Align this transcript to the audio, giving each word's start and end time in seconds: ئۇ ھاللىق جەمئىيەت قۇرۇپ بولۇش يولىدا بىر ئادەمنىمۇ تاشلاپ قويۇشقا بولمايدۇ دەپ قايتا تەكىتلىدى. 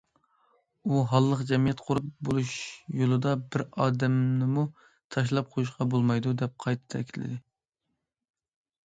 ئۇ 0.93 0.99
ھاللىق 1.09 1.41
جەمئىيەت 1.49 1.83
قۇرۇپ 1.89 2.07
بولۇش 2.29 2.53
يولىدا 3.01 3.33
بىر 3.55 3.63
ئادەمنىمۇ 3.85 4.63
تاشلاپ 5.17 5.53
قويۇشقا 5.53 5.87
بولمايدۇ 5.93 6.35
دەپ 6.41 6.57
قايتا 6.65 6.83
تەكىتلىدى. 6.95 7.39